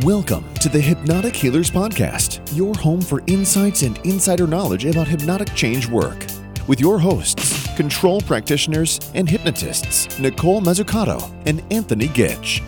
[0.00, 5.54] Welcome to the Hypnotic Healers Podcast, your home for insights and insider knowledge about hypnotic
[5.54, 6.24] change work.
[6.66, 12.62] With your hosts, control practitioners and hypnotists, Nicole Mazzucato and Anthony Gitch.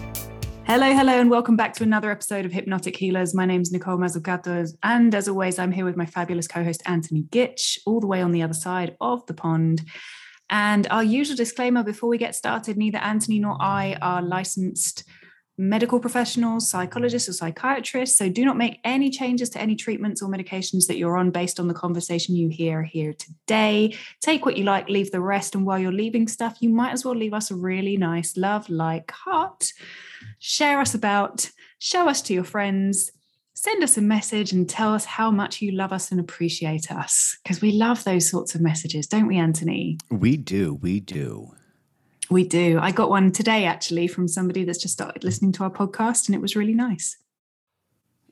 [0.66, 3.34] Hello, hello, and welcome back to another episode of Hypnotic Healers.
[3.34, 6.82] My name is Nicole Mazzucato, and as always, I'm here with my fabulous co host,
[6.84, 9.80] Anthony Gitch, all the way on the other side of the pond.
[10.50, 15.04] And our usual disclaimer before we get started neither Anthony nor I are licensed
[15.56, 18.18] medical professionals, psychologists, or psychiatrists.
[18.18, 21.60] So do not make any changes to any treatments or medications that you're on based
[21.60, 23.96] on the conversation you hear here today.
[24.20, 25.54] Take what you like, leave the rest.
[25.54, 28.68] And while you're leaving stuff, you might as well leave us a really nice love
[28.68, 29.72] like heart.
[30.40, 33.12] Share us about, show us to your friends.
[33.56, 37.38] Send us a message and tell us how much you love us and appreciate us
[37.42, 39.98] because we love those sorts of messages, don't we, Anthony?
[40.10, 40.74] We do.
[40.74, 41.54] We do.
[42.30, 42.78] We do.
[42.80, 46.34] I got one today actually from somebody that's just started listening to our podcast, and
[46.34, 47.16] it was really nice.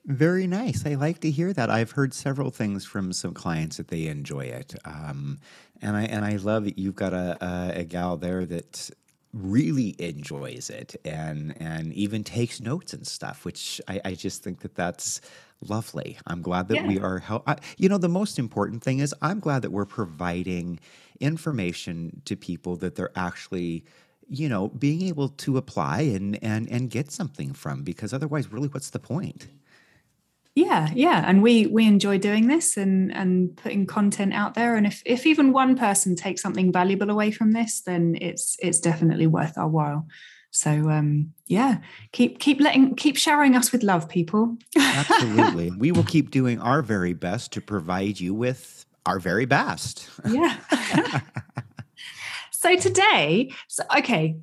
[0.05, 0.85] Very nice.
[0.85, 1.69] I like to hear that.
[1.69, 5.39] I've heard several things from some clients that they enjoy it, um,
[5.81, 8.89] and I and I love that you've got a, a, a gal there that
[9.33, 14.59] really enjoys it and and even takes notes and stuff, which I, I just think
[14.61, 15.21] that that's
[15.69, 16.17] lovely.
[16.27, 16.87] I'm glad that yeah.
[16.87, 17.49] we are help.
[17.77, 20.79] You know, the most important thing is I'm glad that we're providing
[21.19, 23.85] information to people that they're actually
[24.29, 28.67] you know being able to apply and and and get something from because otherwise really
[28.69, 29.47] what's the point
[30.55, 34.87] yeah yeah and we we enjoy doing this and and putting content out there and
[34.87, 39.27] if if even one person takes something valuable away from this then it's it's definitely
[39.27, 40.07] worth our while
[40.53, 41.79] so um yeah
[42.13, 46.81] keep keep letting keep showering us with love people absolutely we will keep doing our
[46.81, 50.09] very best to provide you with our very best.
[50.27, 50.57] Yeah.
[52.51, 54.37] so today, so okay,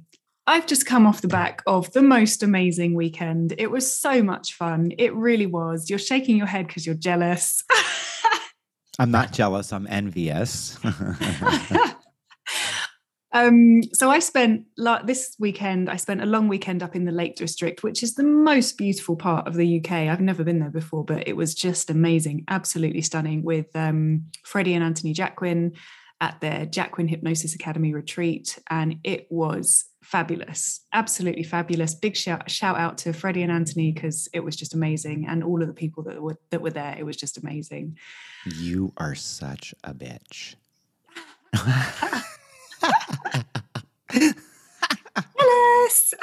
[0.47, 3.55] I've just come off the back of the most amazing weekend.
[3.57, 4.93] It was so much fun.
[4.99, 5.89] It really was.
[5.89, 7.65] You're shaking your head because you're jealous.
[8.99, 10.79] I'm not jealous, I'm envious.
[13.33, 17.13] Um, so I spent like this weekend, I spent a long weekend up in the
[17.13, 19.93] Lake District, which is the most beautiful part of the UK.
[19.93, 24.75] I've never been there before, but it was just amazing, absolutely stunning with um, Freddie
[24.75, 25.77] and Anthony Jacquin
[26.21, 28.59] at their Jacquin Hypnosis Academy retreat.
[28.69, 31.95] And it was fabulous, absolutely fabulous.
[31.95, 35.27] Big shout, shout out to Freddie and Anthony because it was just amazing.
[35.29, 37.97] And all of the people that were, that were there, it was just amazing.
[38.45, 40.57] You are such a bitch.
[45.39, 46.15] Yes.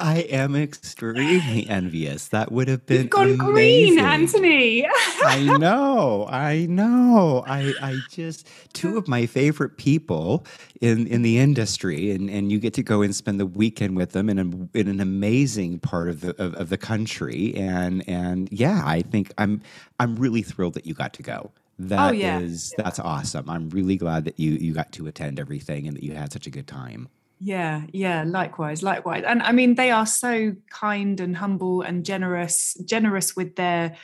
[0.00, 2.28] I am extremely envious.
[2.28, 3.96] That would have been You've gone amazing.
[3.96, 4.86] green, Anthony.
[5.24, 7.44] I know, I know.
[7.46, 10.46] I I just two of my favorite people
[10.80, 14.12] in in the industry, and and you get to go and spend the weekend with
[14.12, 18.48] them in a, in an amazing part of the of, of the country, and and
[18.52, 19.62] yeah, I think I'm
[19.98, 21.50] I'm really thrilled that you got to go.
[21.80, 22.40] Oh, that oh, yeah.
[22.40, 23.48] is that's awesome.
[23.48, 26.46] I'm really glad that you you got to attend everything and that you had such
[26.46, 27.08] a good time.
[27.40, 29.22] Yeah, yeah, likewise, likewise.
[29.24, 33.94] And I mean, they are so kind and humble and generous, generous with their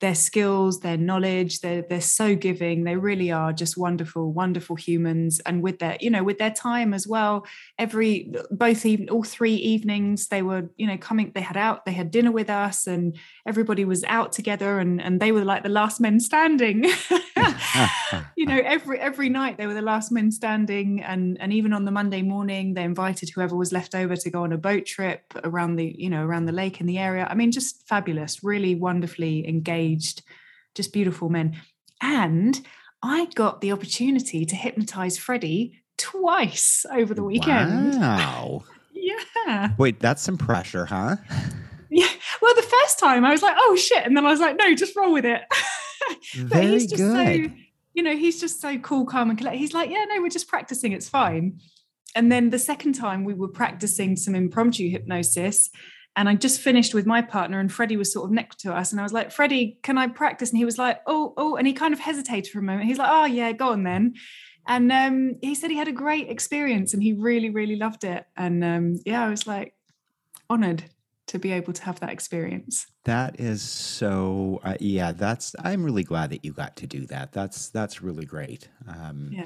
[0.00, 2.84] their skills, their knowledge, they're, they're so giving.
[2.84, 5.40] They really are just wonderful, wonderful humans.
[5.44, 7.46] And with their, you know, with their time as well,
[7.78, 11.92] every, both even, all three evenings, they were, you know, coming, they had out, they
[11.92, 13.16] had dinner with us and
[13.46, 16.86] everybody was out together and, and they were like the last men standing.
[18.36, 21.02] you know, every, every night they were the last men standing.
[21.02, 24.44] And, and even on the Monday morning, they invited whoever was left over to go
[24.44, 27.26] on a boat trip around the, you know, around the lake in the area.
[27.30, 30.22] I mean, just fabulous, really wonderfully engaged engaged,
[30.74, 31.56] just beautiful men.
[32.00, 32.60] And
[33.02, 37.94] I got the opportunity to hypnotize Freddie twice over the weekend.
[37.94, 38.64] Wow.
[38.92, 39.74] yeah.
[39.78, 41.16] Wait, that's some pressure, huh?
[41.90, 42.08] Yeah.
[42.40, 44.04] Well, the first time I was like, oh shit.
[44.04, 45.42] And then I was like, no, just roll with it.
[46.34, 47.44] Very he's just good.
[47.46, 47.52] so,
[47.94, 49.56] you know, he's just so cool, calm, and collect.
[49.56, 50.92] He's like, yeah, no, we're just practicing.
[50.92, 51.60] It's fine.
[52.14, 55.70] And then the second time we were practicing some impromptu hypnosis
[56.16, 58.90] and I just finished with my partner, and Freddie was sort of next to us.
[58.90, 60.50] And I was like, Freddie, can I practice?
[60.50, 61.56] And he was like, Oh, oh.
[61.56, 62.86] And he kind of hesitated for a moment.
[62.86, 64.14] He's like, Oh, yeah, go on then.
[64.66, 68.26] And um, he said he had a great experience and he really, really loved it.
[68.36, 69.74] And um, yeah, I was like
[70.48, 70.84] honored
[71.30, 72.86] to be able to have that experience.
[73.04, 77.32] That is so, uh, yeah, that's, I'm really glad that you got to do that.
[77.32, 78.68] That's, that's really great.
[78.88, 79.44] Um, yeah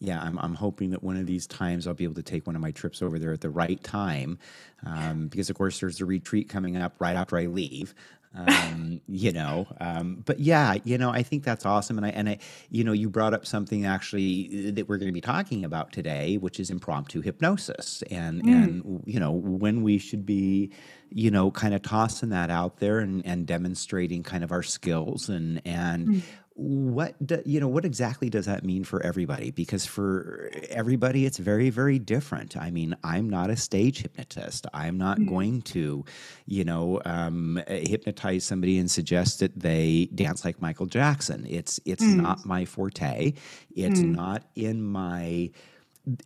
[0.00, 2.56] yeah, I'm, I'm hoping that one of these times I'll be able to take one
[2.56, 4.38] of my trips over there at the right time.
[4.84, 7.94] Um, because, of course, there's a retreat coming up right after I leave.
[8.34, 11.96] Um, you know um, but yeah you know i think that's awesome.
[11.96, 12.38] And i and i
[12.70, 15.92] you know you brought up something actually uh, that we're going to be talking about
[15.92, 18.02] today which is impromptu hypnosis.
[18.10, 18.52] And mm.
[18.52, 20.70] and you know when we should be
[21.10, 25.28] you know kind of tossing that out there and and demonstrating kind of our skills
[25.28, 26.22] and and mm
[26.60, 31.38] what do, you know what exactly does that mean for everybody because for everybody it's
[31.38, 35.30] very very different i mean i'm not a stage hypnotist i'm not mm-hmm.
[35.30, 36.04] going to
[36.44, 42.04] you know um, hypnotize somebody and suggest that they dance like michael jackson it's it's
[42.04, 42.16] mm.
[42.16, 43.32] not my forte
[43.74, 44.14] it's mm.
[44.14, 45.50] not in my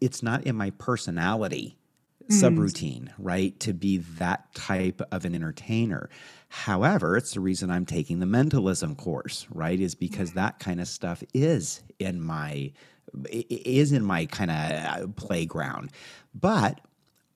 [0.00, 1.76] it's not in my personality
[2.28, 2.42] mm.
[2.42, 6.10] subroutine right to be that type of an entertainer
[6.54, 9.78] However, it's the reason I'm taking the mentalism course, right?
[9.78, 12.70] Is because that kind of stuff is in my
[13.28, 15.90] is in my kind of uh, playground.
[16.32, 16.80] But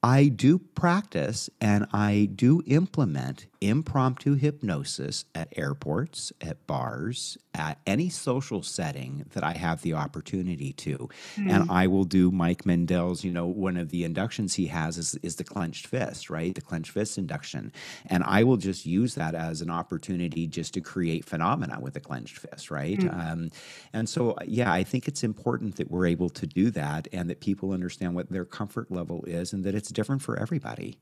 [0.05, 8.09] I do practice and I do implement impromptu hypnosis at airports, at bars, at any
[8.09, 11.09] social setting that I have the opportunity to.
[11.37, 11.51] Mm.
[11.51, 15.17] And I will do Mike Mandel's, you know, one of the inductions he has is,
[15.23, 16.55] is the clenched fist, right?
[16.55, 17.73] The clenched fist induction.
[18.07, 22.01] And I will just use that as an opportunity just to create phenomena with the
[22.01, 22.99] clenched fist, right?
[22.99, 23.33] Mm.
[23.33, 23.51] Um,
[23.93, 27.41] and so, yeah, I think it's important that we're able to do that and that
[27.41, 30.99] people understand what their comfort level is and that it's different for everybody.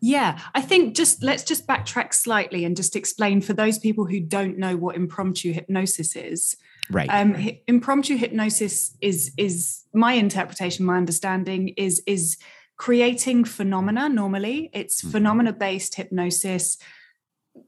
[0.00, 4.20] Yeah, I think just let's just backtrack slightly and just explain for those people who
[4.20, 6.56] don't know what impromptu hypnosis is.
[6.90, 7.08] Right.
[7.08, 12.36] Um, impromptu hypnosis is is my interpretation, my understanding is is
[12.76, 14.08] creating phenomena.
[14.08, 15.12] Normally, it's mm-hmm.
[15.12, 16.78] phenomena based hypnosis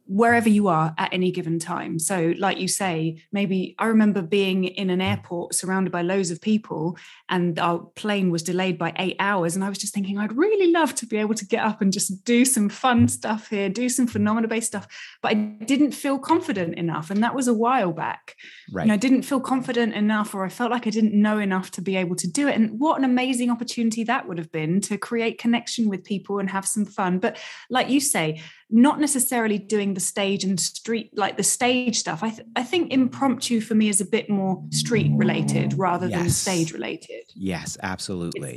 [0.09, 1.99] wherever you are at any given time.
[1.99, 6.41] So, like you say, maybe I remember being in an airport surrounded by loads of
[6.41, 6.97] people,
[7.29, 9.55] and our plane was delayed by eight hours.
[9.55, 11.93] And I was just thinking, I'd really love to be able to get up and
[11.93, 14.89] just do some fun stuff here, do some phenomena based stuff.
[15.23, 17.11] But I didn't feel confident enough.
[17.11, 18.35] And that was a while back.
[18.73, 18.85] Right.
[18.85, 21.71] You know, I didn't feel confident enough, or I felt like I didn't know enough
[21.73, 22.55] to be able to do it.
[22.55, 26.49] And what an amazing opportunity that would have been to create connection with people and
[26.49, 27.19] have some fun.
[27.19, 27.39] But
[27.69, 28.41] like you say,
[28.71, 32.25] not necessarily doing the stage and street like the stage stuff.
[32.25, 36.19] I th- I think impromptu for me is a bit more street related rather yes.
[36.19, 37.25] than stage related.
[37.37, 38.57] Yes, absolutely.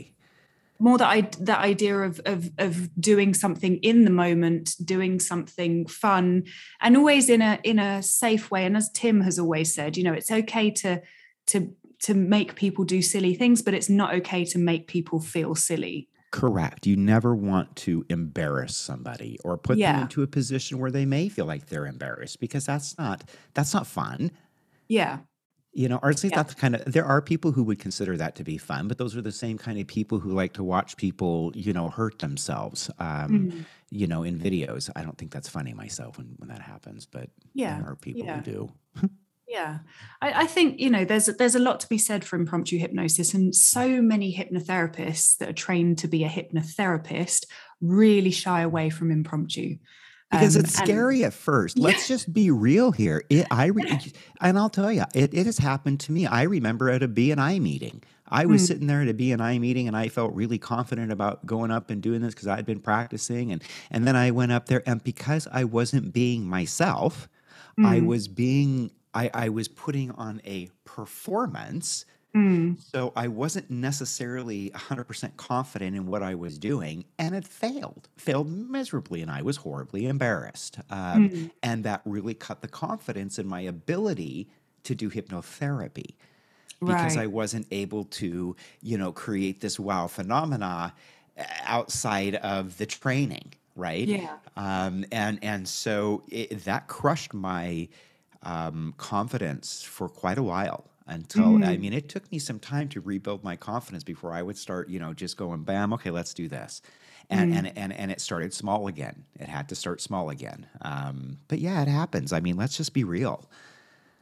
[0.71, 5.19] It's more that I that idea of of of doing something in the moment, doing
[5.19, 6.45] something fun,
[6.81, 8.65] and always in a in a safe way.
[8.65, 11.01] And as Tim has always said, you know, it's okay to
[11.47, 11.71] to
[12.07, 16.09] to make people do silly things, but it's not okay to make people feel silly.
[16.31, 16.87] Correct.
[16.87, 19.93] You never want to embarrass somebody or put yeah.
[19.93, 23.23] them into a position where they may feel like they're embarrassed because that's not
[23.53, 24.31] that's not fun.
[24.87, 25.19] Yeah.
[25.73, 26.37] You know, or at least yeah.
[26.37, 29.15] that's kind of there are people who would consider that to be fun, but those
[29.15, 32.89] are the same kind of people who like to watch people, you know, hurt themselves.
[32.99, 33.59] Um, mm-hmm.
[33.89, 34.89] you know, in videos.
[34.95, 38.23] I don't think that's funny myself when, when that happens, but yeah, there are people
[38.23, 38.37] yeah.
[38.37, 39.09] who do.
[39.51, 39.79] Yeah,
[40.21, 43.33] I, I, think you know there's there's a lot to be said for impromptu hypnosis,
[43.33, 47.47] and so many hypnotherapists that are trained to be a hypnotherapist
[47.81, 49.77] really shy away from impromptu
[50.31, 51.77] because um, it's scary and, at first.
[51.77, 51.83] Yeah.
[51.87, 53.25] Let's just be real here.
[53.29, 53.99] It, I re-
[54.39, 56.25] and I'll tell you, it, it has happened to me.
[56.25, 58.01] I remember at a BNI meeting.
[58.29, 58.67] I was mm.
[58.67, 62.01] sitting there at a BNI meeting and I felt really confident about going up and
[62.01, 65.49] doing this because I'd been practicing and and then I went up there and because
[65.51, 67.27] I wasn't being myself,
[67.77, 67.85] mm.
[67.85, 72.05] I was being I, I was putting on a performance.
[72.35, 72.79] Mm.
[72.81, 78.49] So I wasn't necessarily 100% confident in what I was doing, and it failed, failed
[78.49, 80.79] miserably, and I was horribly embarrassed.
[80.89, 81.51] Um, mm.
[81.61, 84.47] And that really cut the confidence in my ability
[84.83, 86.15] to do hypnotherapy
[86.79, 87.23] because right.
[87.23, 90.93] I wasn't able to, you know, create this wow phenomena
[91.37, 94.07] uh, outside of the training, right?
[94.07, 94.37] Yeah.
[94.57, 97.87] Um, and and so it, that crushed my
[98.43, 101.67] um, confidence for quite a while until mm.
[101.67, 104.89] I mean it took me some time to rebuild my confidence before I would start
[104.89, 106.81] you know just going bam okay let's do this.
[107.29, 107.57] And mm.
[107.57, 109.23] and, and and it started small again.
[109.39, 110.67] It had to start small again.
[110.81, 112.33] Um, but yeah it happens.
[112.33, 113.49] I mean let's just be real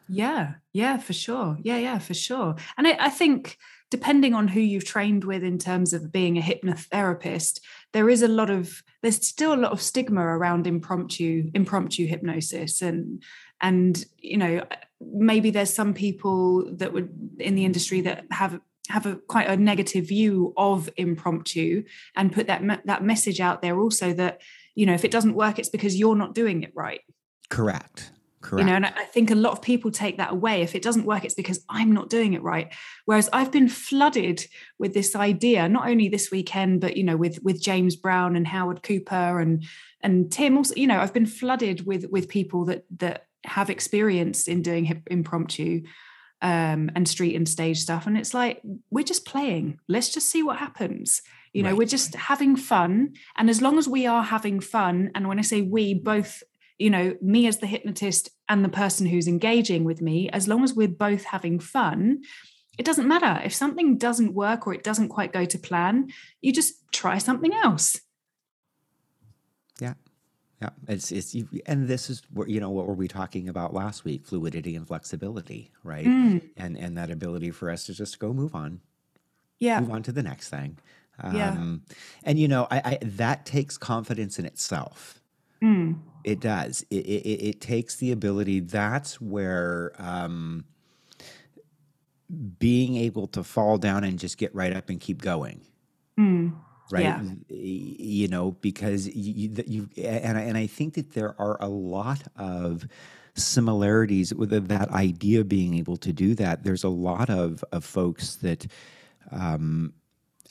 [0.10, 1.58] yeah yeah for sure.
[1.62, 2.56] Yeah yeah for sure.
[2.78, 3.58] And I, I think
[3.92, 7.60] depending on who you've trained with in terms of being a hypnotherapist
[7.94, 12.82] there is a lot of there's still a lot of stigma around impromptu impromptu hypnosis
[12.82, 13.24] and
[13.62, 14.64] and you know
[15.02, 19.56] maybe there's some people that would in the industry that have have a quite a
[19.56, 21.84] negative view of impromptu
[22.16, 24.42] and put that that message out there also that
[24.76, 27.02] you know if it doesn't work it's because you're not doing it right.
[27.50, 28.66] Correct Correct.
[28.66, 30.62] You know, and I think a lot of people take that away.
[30.62, 32.74] If it doesn't work, it's because I'm not doing it right.
[33.04, 34.46] Whereas I've been flooded
[34.78, 38.48] with this idea, not only this weekend, but you know, with with James Brown and
[38.48, 39.66] Howard Cooper and
[40.02, 40.56] and Tim.
[40.58, 44.86] Also, you know, I've been flooded with with people that that have experience in doing
[44.86, 45.84] hip, impromptu
[46.42, 49.80] um, and street and stage stuff, and it's like we're just playing.
[49.90, 51.22] Let's just see what happens.
[51.52, 51.80] You know, Right.
[51.80, 55.42] we're just having fun, and as long as we are having fun, and when I
[55.42, 56.44] say we, both
[56.80, 60.64] you know, me as the hypnotist and the person who's engaging with me, as long
[60.64, 62.24] as we're both having fun,
[62.78, 63.42] it doesn't matter.
[63.44, 67.54] If something doesn't work or it doesn't quite go to plan, you just try something
[67.54, 68.00] else.
[69.82, 69.96] Yeah.
[70.62, 70.70] Yeah.
[70.88, 74.26] It's it's and this is what you know what were we talking about last week?
[74.26, 76.06] Fluidity and flexibility, right?
[76.06, 78.80] Mm, And and that ability for us to just go move on,
[79.60, 79.82] yeah.
[79.82, 80.78] move on to the next thing.
[81.34, 81.50] Yeah.
[81.50, 81.84] Um,
[82.24, 85.19] and you know, I, I that takes confidence in itself.
[85.64, 86.86] Mm, It does.
[86.90, 88.60] It, it, it takes the ability.
[88.62, 90.66] That's where um,
[92.60, 95.62] being able to fall down and just get right up and keep going.
[96.18, 96.54] mm,
[96.92, 97.22] right Yeah.
[97.50, 101.68] You know because you, you, you and I, and I think that there are a
[101.70, 102.88] lot of
[103.36, 108.36] similarities with that idea being able to do that there's a lot of of folks
[108.38, 108.66] that
[109.32, 109.94] um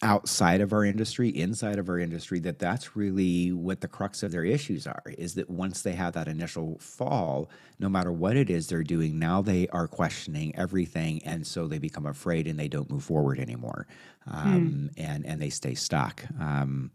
[0.02, 4.30] outside of our industry inside of our industry that that's really what the crux of
[4.30, 7.50] their issues are is that once they have that initial fall
[7.80, 11.78] no matter what it is they're doing now they are questioning everything and so they
[11.78, 13.88] become afraid and they don't move forward anymore
[14.30, 16.92] um, and and they stay stuck um,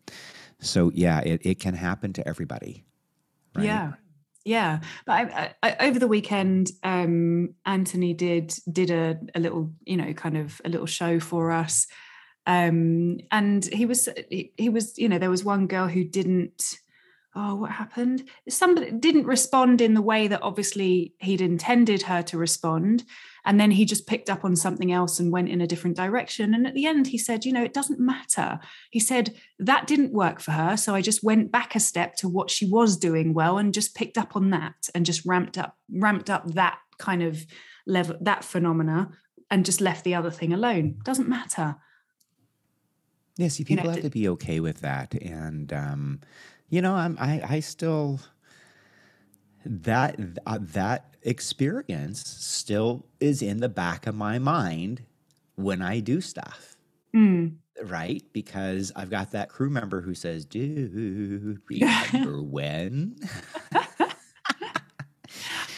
[0.60, 2.86] so yeah it, it can happen to everybody
[3.56, 3.66] right?
[3.66, 3.94] Yeah.
[4.46, 9.96] Yeah, but I, I, over the weekend, um, Anthony did did a, a little, you
[9.96, 11.88] know, kind of a little show for us,
[12.46, 16.80] um, and he was he, he was, you know, there was one girl who didn't.
[17.36, 18.30] Oh, what happened?
[18.48, 23.06] Somebody didn't respond in the way that obviously he'd intended her to respond,
[23.44, 26.54] and then he just picked up on something else and went in a different direction.
[26.54, 28.60] And at the end, he said, "You know, it doesn't matter."
[28.92, 32.30] He said that didn't work for her, so I just went back a step to
[32.30, 35.76] what she was doing well and just picked up on that and just ramped up
[35.92, 37.48] ramped up that kind of
[37.88, 39.10] level that phenomena
[39.50, 41.00] and just left the other thing alone.
[41.04, 41.78] Doesn't matter.
[43.38, 46.20] Yeah, see, people have to be okay with that, and um,
[46.70, 48.20] you know, I'm I, I still
[49.66, 55.04] that uh, that experience still is in the back of my mind
[55.56, 56.76] when I do stuff,
[57.14, 57.60] Mm.
[57.84, 58.24] right?
[58.34, 63.18] Because I've got that crew member who says, "Dude, remember when?"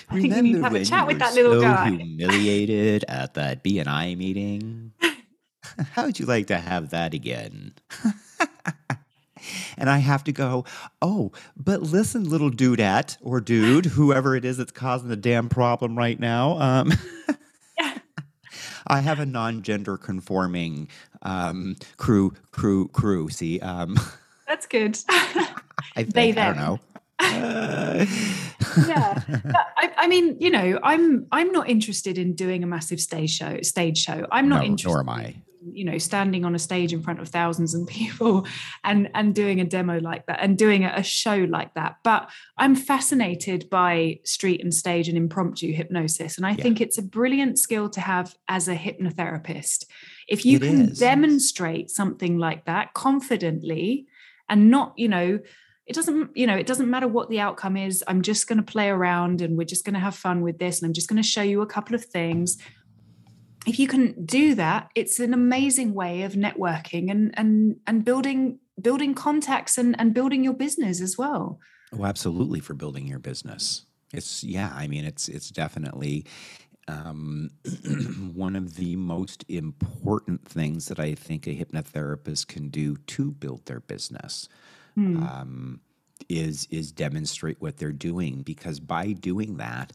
[0.10, 1.90] I think you need to have a chat you with were that little so guy?"
[1.98, 4.94] humiliated at that BNI meeting?
[5.94, 7.74] How would you like to have that again?
[9.78, 10.66] and I have to go,
[11.02, 15.98] oh, but listen, little dudette or dude, whoever it is that's causing the damn problem
[15.98, 16.60] right now.
[16.60, 16.94] Um.
[18.88, 20.90] I have a non-gender conforming
[21.24, 23.30] um, crew, crew, crew.
[23.30, 23.98] See, um,
[24.48, 24.96] That's good.
[25.10, 25.48] I
[25.96, 26.80] They, think I don't know.
[27.18, 28.06] Uh,
[28.88, 29.22] yeah
[29.78, 33.62] I, I mean you know i'm i'm not interested in doing a massive stage show
[33.62, 35.36] stage show i'm not No, interested nor am I.
[35.72, 38.46] you know standing on a stage in front of thousands of people
[38.84, 41.98] and and doing a demo like that and doing a, a show like that.
[42.04, 46.38] But i'm fascinated by street and stage and impromptu hypnosis.
[46.38, 46.64] And i Yeah.
[46.64, 49.86] think it's a brilliant skill to have as a hypnotherapist.
[50.28, 51.00] If you It can is.
[51.00, 54.08] demonstrate something like that confidently
[54.50, 55.40] and not you know
[55.88, 58.04] it doesn't you know it doesn't matter what the outcome is.
[58.08, 60.82] I'm just going to play around and we're just going to have fun with this
[60.82, 62.58] and i'm just going to show you a couple of things
[63.68, 68.60] if you can do that it's an amazing way of networking and and and building
[68.82, 71.60] building contacts and and building your business as well
[71.94, 73.86] Oh, absolutely for building your business.
[74.14, 76.26] It's yeah, I mean it's it's definitely
[76.88, 77.50] um,
[78.34, 83.66] one of the most important things that I think a hypnotherapist can do to build
[83.66, 84.50] their business
[84.96, 85.24] Hmm.
[85.24, 85.82] um,
[86.30, 89.94] is is demonstrate what they're doing because by doing that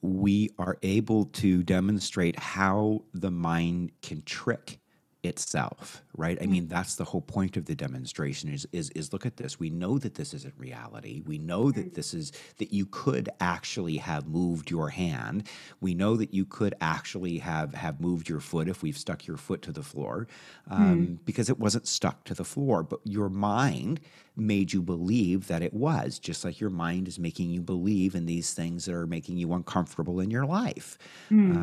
[0.00, 4.80] we are able to demonstrate how the mind can trick
[5.22, 6.38] itself right?
[6.40, 9.58] I mean that's the whole point of the demonstration is is is look at this.
[9.58, 11.22] We know that this isn't reality.
[11.24, 15.48] We know that this is that you could actually have moved your hand.
[15.80, 19.36] We know that you could actually have have moved your foot if we've stuck your
[19.36, 20.26] foot to the floor
[20.70, 24.00] um, because it wasn't stuck to the floor but your mind
[24.34, 28.24] made you believe that it was just like your mind is making you believe in
[28.24, 30.96] these things that are making you uncomfortable in your life.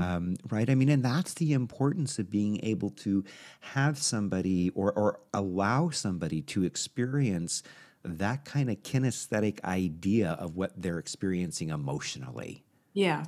[0.04, 0.70] Um, right?
[0.70, 3.24] I mean and that's the importance of being able to
[3.62, 4.39] have somebody
[4.76, 7.64] or, or allow somebody to experience
[8.04, 13.24] that kind of kinesthetic idea of what they're experiencing emotionally Yeah.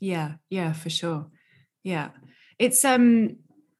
[0.00, 0.34] Yeah.
[0.48, 1.26] Yeah, for sure.
[1.82, 2.10] Yeah.
[2.58, 3.36] It's um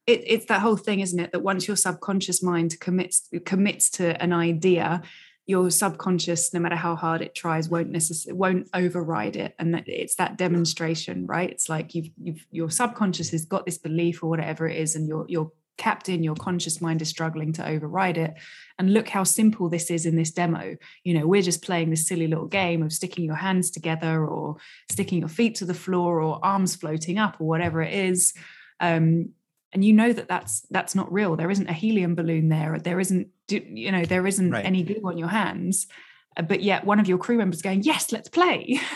[0.07, 1.31] it, it's that whole thing, isn't it?
[1.31, 5.01] That once your subconscious mind commits commits to an idea,
[5.45, 9.53] your subconscious, no matter how hard it tries, won't necessarily won't override it.
[9.59, 11.49] And that it's that demonstration, right?
[11.49, 15.07] It's like you've you've your subconscious has got this belief or whatever it is, and
[15.07, 18.33] your your captain, your conscious mind is struggling to override it.
[18.77, 20.75] And look how simple this is in this demo.
[21.03, 24.57] You know, we're just playing this silly little game of sticking your hands together or
[24.89, 28.33] sticking your feet to the floor or arms floating up or whatever it is.
[28.79, 29.29] Um,
[29.73, 31.35] and you know that that's that's not real.
[31.35, 32.77] There isn't a helium balloon there.
[32.77, 34.65] There isn't you know there isn't right.
[34.65, 35.87] any glue on your hands.
[36.35, 38.79] Uh, but yet one of your crew members going yes let's play.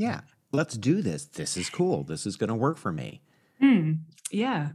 [0.00, 0.20] Yeah.
[0.52, 1.26] Let's do this.
[1.26, 2.04] This is cool.
[2.04, 3.20] This is going to work for me.
[3.60, 3.98] Mm,
[4.30, 4.68] yeah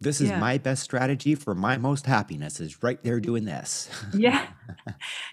[0.00, 0.38] this is yeah.
[0.38, 4.46] my best strategy for my most happiness is right there doing this yeah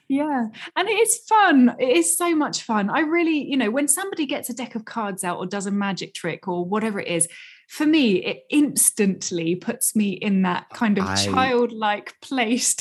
[0.08, 3.88] yeah and it is fun it is so much fun i really you know when
[3.88, 7.08] somebody gets a deck of cards out or does a magic trick or whatever it
[7.08, 7.28] is
[7.68, 12.76] for me, it instantly puts me in that kind of I, childlike place.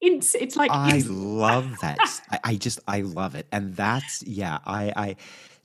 [0.00, 1.98] it's, it's like I love that.
[2.30, 4.58] I, I just I love it, and that's yeah.
[4.64, 5.16] I I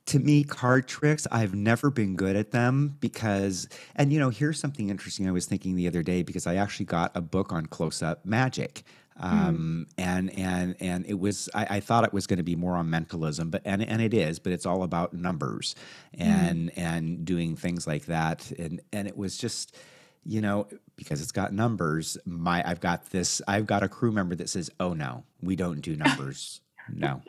[0.08, 4.60] to me, card tricks, I've never been good at them because, and you know, here's
[4.60, 7.66] something interesting I was thinking the other day because I actually got a book on
[7.68, 8.84] close up magic.
[9.18, 9.26] Hmm.
[9.26, 9.94] Um, mm.
[9.98, 12.90] and and and it was I, I thought it was going to be more on
[12.90, 15.76] mentalism, but and and it is, but it's all about numbers
[16.16, 16.22] hmm.
[16.22, 16.78] and mm.
[16.78, 19.76] and doing things like that, and and it was just
[20.24, 22.18] you know because it's got numbers.
[22.26, 25.82] My I've got this I've got a crew member that says, "Oh no, we don't
[25.82, 26.62] do numbers,
[26.94, 27.24] no,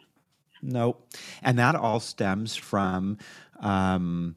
[0.63, 1.09] nope,"
[1.43, 3.19] and that all stems from.
[3.61, 4.37] Um,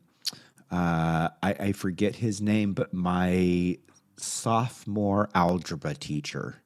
[0.72, 3.78] uh, I, I forget his name, but my
[4.18, 6.62] sophomore algebra teacher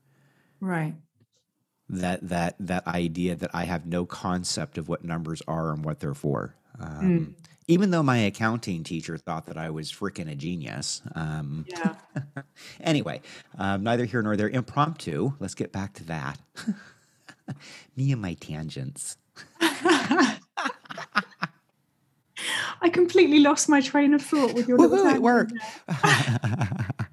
[0.65, 0.95] Right.
[1.89, 5.99] That that that idea that I have no concept of what numbers are and what
[5.99, 6.55] they're for.
[6.79, 7.33] Um, mm.
[7.67, 11.01] Even though my accounting teacher thought that I was freaking a genius.
[11.13, 11.95] Um, yeah.
[12.79, 13.21] anyway,
[13.57, 14.49] um, neither here nor there.
[14.49, 15.33] Impromptu.
[15.39, 16.39] Let's get back to that.
[17.95, 19.17] Me and my tangents.
[22.81, 25.53] I completely lost my train of thought with your little it worked.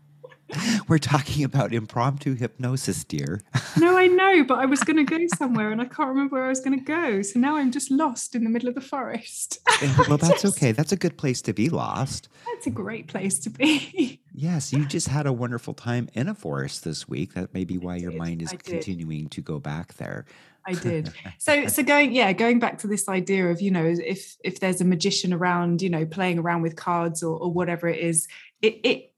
[0.88, 3.40] We're talking about impromptu hypnosis, dear.
[3.78, 6.44] no, I know, but I was going to go somewhere and I can't remember where
[6.44, 7.22] I was going to go.
[7.22, 9.58] So now I'm just lost in the middle of the forest.
[9.80, 10.72] Eh, well, that's okay.
[10.72, 12.28] That's a good place to be lost.
[12.46, 14.20] That's a great place to be.
[14.34, 17.32] yes, you just had a wonderful time in a forest this week.
[17.34, 20.26] That may be why your mind is continuing to go back there.
[20.66, 21.12] I did.
[21.38, 24.80] So so going yeah, going back to this idea of, you know, if if there's
[24.80, 28.28] a magician around, you know, playing around with cards or, or whatever it is,
[28.60, 29.11] it it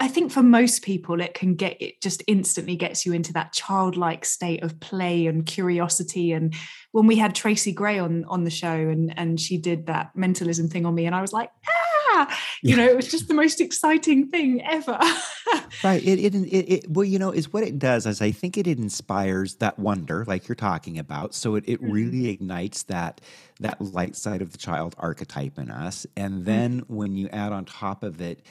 [0.00, 3.52] I think for most people, it can get it just instantly gets you into that
[3.52, 6.32] childlike state of play and curiosity.
[6.32, 6.54] And
[6.92, 10.68] when we had Tracy Gray on on the show, and and she did that mentalism
[10.68, 12.76] thing on me, and I was like, ah, you yeah.
[12.76, 14.98] know, it was just the most exciting thing ever.
[15.84, 16.02] right.
[16.02, 18.66] It, it, it it well, you know, is what it does is I think it
[18.66, 21.34] inspires that wonder, like you're talking about.
[21.34, 21.92] So it it mm-hmm.
[21.92, 23.20] really ignites that
[23.60, 26.44] that light side of the child archetype in us, and mm.
[26.46, 26.94] then mm-hmm.
[26.94, 28.42] when you add on top of it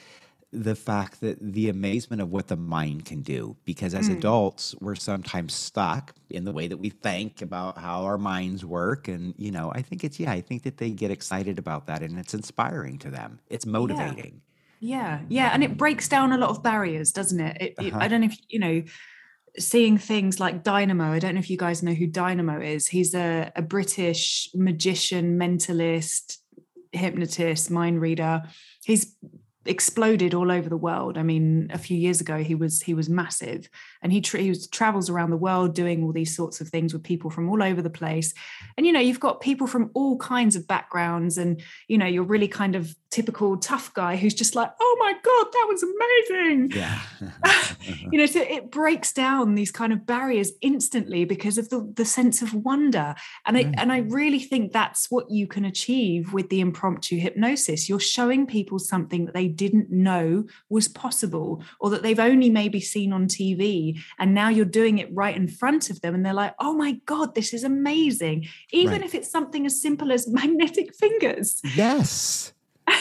[0.52, 4.16] the fact that the amazement of what the mind can do because as mm.
[4.16, 9.08] adults we're sometimes stuck in the way that we think about how our minds work
[9.08, 12.00] and you know i think it's yeah i think that they get excited about that
[12.00, 14.40] and it's inspiring to them it's motivating
[14.78, 15.50] yeah yeah, yeah.
[15.52, 17.88] and it breaks down a lot of barriers doesn't it, it, uh-huh.
[17.88, 18.82] it i don't know if you know
[19.58, 21.12] seeing things like Dynamo.
[21.12, 22.88] I don't know if you guys know who Dynamo is.
[22.88, 26.38] He's a, a British magician, mentalist,
[26.92, 28.42] hypnotist, mind reader.
[28.84, 29.16] He's
[29.66, 31.18] exploded all over the world.
[31.18, 33.68] I mean, a few years ago he was he was massive,
[34.02, 36.92] and he tra- he was, travels around the world doing all these sorts of things
[36.92, 38.34] with people from all over the place.
[38.76, 42.22] And you know, you've got people from all kinds of backgrounds, and you know, you're
[42.22, 46.70] really kind of typical tough guy who's just like, oh my god, that was amazing.
[46.72, 47.00] Yeah,
[48.12, 52.04] you know, so it breaks down these kind of barriers instantly because of the the
[52.04, 53.14] sense of wonder,
[53.46, 53.74] and I mm.
[53.76, 57.88] and I really think that's what you can achieve with the impromptu hypnosis.
[57.88, 62.80] You're showing people something that they didn't know was possible or that they've only maybe
[62.80, 63.95] seen on TV.
[64.18, 66.14] And now you're doing it right in front of them.
[66.14, 68.46] And they're like, oh my God, this is amazing.
[68.70, 69.04] Even right.
[69.04, 71.60] if it's something as simple as magnetic fingers.
[71.74, 72.52] Yes.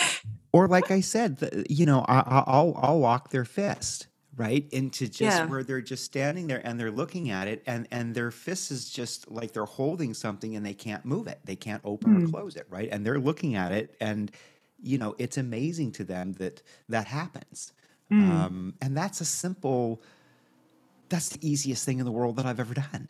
[0.51, 5.21] or like I said, you know, I, will I'll walk their fist right into just
[5.21, 5.45] yeah.
[5.45, 8.89] where they're just standing there and they're looking at it and and their fist is
[8.89, 12.17] just like they're holding something and they can't move it they can't open mm.
[12.17, 12.31] or hmm.
[12.31, 14.33] close it right and they're looking at it and
[14.85, 17.73] you know, it's amazing to them that that happens.
[18.11, 18.29] Mm.
[18.29, 20.03] Um, and that's a simple,
[21.09, 23.09] that's the easiest thing in the world that I've ever done.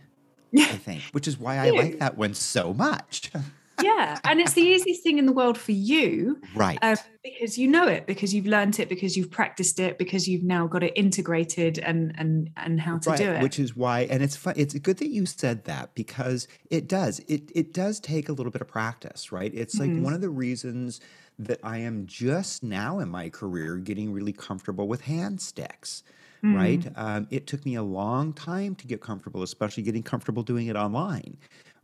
[0.68, 3.32] I think, which is why I like that one so much.
[3.78, 7.68] yeah and it's the easiest thing in the world for you right um, because you
[7.68, 10.94] know it because you've learned it because you've practiced it because you've now got it
[10.96, 14.54] integrated and and and how to right, do it which is why and it's fun
[14.56, 18.52] it's good that you said that because it does it it does take a little
[18.52, 20.04] bit of practice right it's like Mhm.
[20.04, 21.02] one of the reasons
[21.38, 26.02] that i am just now in my career getting really comfortable with hand sticks
[26.46, 26.56] Mm.
[26.56, 30.68] right um, it took me a long time to get comfortable especially getting comfortable doing
[30.68, 31.38] it online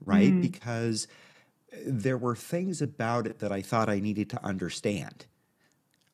[0.05, 0.41] right Mm.
[0.41, 1.07] because
[1.73, 5.25] uh, there were things about it that i thought i needed to understand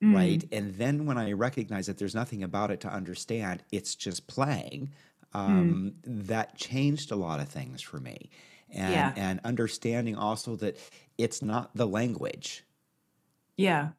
[0.03, 0.13] Mm.
[0.13, 0.43] right?
[0.51, 4.91] And then when I recognize that there's nothing about it to understand, it's just playing.
[5.33, 5.39] Mm.
[5.39, 8.29] Um, That changed a lot of things for me,
[8.69, 9.13] and Yeah.
[9.15, 10.77] and understanding also that
[11.17, 12.63] it's not the language,
[13.57, 13.89] yeah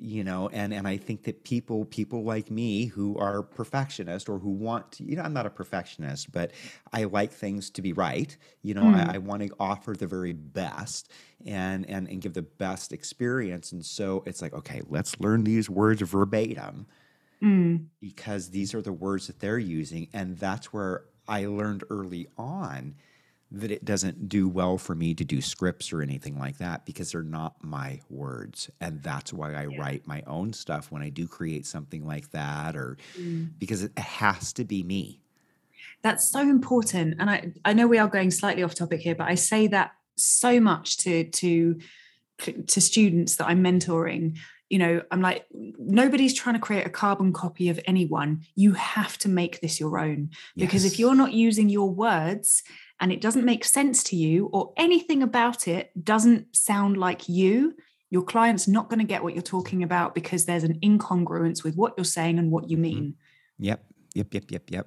[0.00, 0.48] you know.
[0.48, 4.92] And and I think that people people like me who are perfectionist or who want
[4.92, 6.52] to, you know, I'm not a perfectionist, but
[6.92, 8.36] I like things to be right.
[8.62, 8.88] You know, Mm.
[8.88, 11.10] I, I want to offer the very best
[11.44, 13.72] and and and give the best experience.
[13.72, 16.86] And so it's like, okay, let's learn these words verbatim
[17.42, 17.90] Mm.
[18.00, 20.08] because these are the words that they're using.
[20.12, 22.96] And that's where I learned early on
[23.52, 27.10] that it doesn't do well for me to do scripts or anything like that because
[27.12, 28.70] they're not my words.
[28.80, 29.80] And that's why I Yeah.
[29.80, 33.48] write my own stuff when I do create something like that, or Mm.
[33.58, 35.20] because it has to be me.
[36.02, 39.28] that's so important and i i know we are going slightly off topic here but
[39.28, 41.78] i say that so much to to
[42.66, 44.36] to students that i'm mentoring
[44.70, 49.18] you know i'm like nobody's trying to create a carbon copy of anyone you have
[49.18, 52.62] to make this your own because if you're not using your words
[53.00, 57.74] and it doesn't make sense to you or anything about it doesn't sound like you
[58.12, 61.76] your client's not going to get what you're talking about because there's an incongruence with
[61.76, 62.80] what you're saying and what you Mhm.
[62.80, 63.14] mean
[63.58, 63.84] Yep.
[64.14, 64.34] Yep.
[64.34, 64.50] Yep.
[64.50, 64.70] Yep.
[64.70, 64.86] Yep.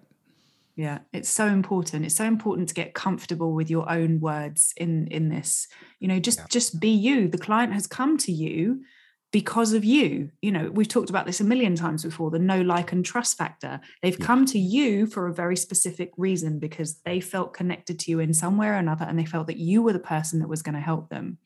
[0.75, 2.03] yeah, it's so important.
[2.05, 5.67] It's so important to get comfortable with your own words in in this.
[5.99, 6.45] You know, just Yeah.
[6.49, 7.27] just be you.
[7.27, 8.83] The client has come to you
[9.33, 10.29] because of you.
[10.41, 13.37] You know, we've talked about this a million times before, the no like and trust
[13.37, 13.81] factor.
[14.01, 14.25] They've Yeah.
[14.25, 18.33] come to you for a very specific reason because they felt connected to you in
[18.33, 20.75] some way or another and they felt that you were the person that was going
[20.75, 21.39] to help them.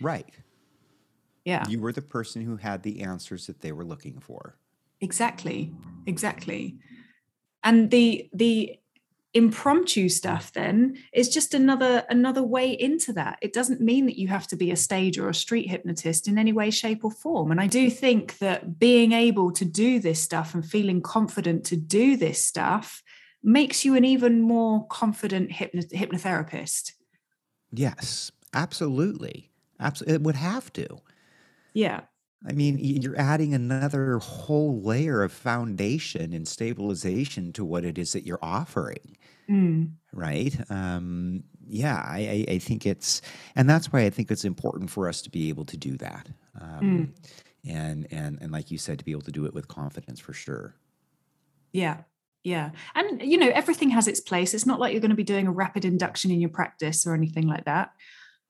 [0.00, 0.28] Right.
[1.44, 1.64] Yeah.
[1.68, 4.58] You were the person who had the answers that they were looking for.
[5.00, 5.74] Exactly.
[6.06, 6.78] Exactly.
[7.64, 8.76] And the the
[9.34, 14.28] impromptu stuff then is just another another way into that it doesn't mean that you
[14.28, 17.50] have to be a stage or a street hypnotist in any way shape or form
[17.50, 21.76] and i do think that being able to do this stuff and feeling confident to
[21.76, 23.02] do this stuff
[23.42, 26.92] makes you an even more confident hypno- hypnotherapist
[27.72, 28.30] Yes.
[28.52, 29.50] Absolutely.
[29.80, 30.14] Absolutely.
[30.14, 30.98] It would have to.
[31.72, 32.02] yeah
[32.46, 38.12] I mean, you're adding another whole layer of foundation and stabilization to what it is
[38.12, 39.16] that you're offering,
[39.48, 39.92] Mm.
[40.12, 40.54] right?
[40.70, 43.22] Um, yeah, I, I, I think it's,
[43.54, 46.28] and that's why I think it's important for us to be able to do that,
[46.60, 47.14] um,
[47.68, 50.32] and and and like you said, to be able to do it with confidence for
[50.32, 50.74] sure.
[51.72, 52.02] Yeah.
[52.44, 52.70] Yeah.
[52.96, 54.52] And, you know, everything has its place.
[54.52, 57.14] It's not like you're going to be doing a rapid induction in your practice or
[57.14, 57.92] anything like that.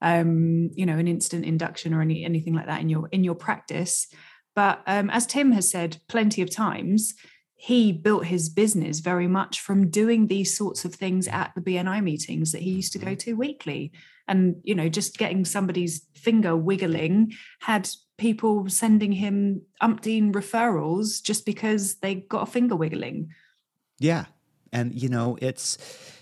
[0.05, 3.37] Um, you know, an instant induction or any anything like that in your in your
[3.37, 4.09] practice.
[4.55, 7.15] But um, as Tim has said plenty of times,
[7.55, 12.03] he built his business very much from doing these sorts of things at the BNI
[12.03, 13.93] meetings that he used to go to weekly.
[14.27, 17.89] And, you know, just getting somebody's finger wiggling had
[18.19, 23.31] people sending him umpteen referrals just because they got a finger wiggling.
[24.01, 24.25] Yeah,
[24.73, 25.79] and you know, it's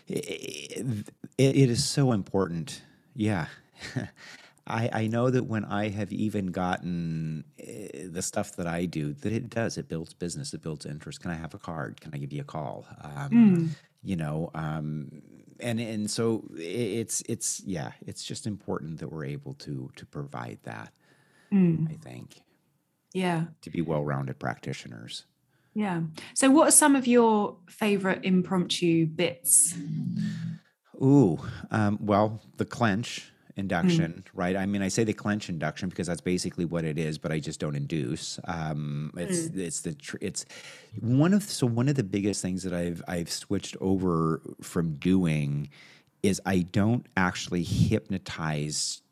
[0.07, 2.83] it, it is so important.
[3.15, 3.47] Yeah.
[4.67, 9.15] I, I know that when I have even gotten eh, the stuff that I do,
[9.15, 9.79] that it does.
[9.79, 10.55] It builds business.
[10.55, 11.21] It builds interest.
[11.21, 12.01] Can I have a card?
[12.01, 12.87] Can I give you a call?
[13.03, 13.69] Um, Mm.
[14.03, 15.21] You know, um,
[15.61, 20.59] and and so it's it's yeah, it's just important that we're able to to provide
[20.63, 20.93] that.
[21.53, 21.91] Mm.
[21.91, 22.41] I think
[23.13, 23.45] Yeah.
[23.61, 25.27] to be well-rounded practitioners.
[25.75, 26.01] Yeah.
[26.35, 29.75] So, what are some of your favorite impromptu bits?
[31.03, 31.39] Ooh,
[31.71, 34.57] um, well, the clench induction, right?
[34.57, 37.41] I mean, I say the clench induction because that's basically what it is, but I
[37.41, 38.39] just don't induce.
[38.45, 40.45] Um, it's it's the tr- it's
[41.01, 45.69] one of so one of the biggest things that I've I've switched over from doing
[46.23, 49.03] is I don't actually hypnotize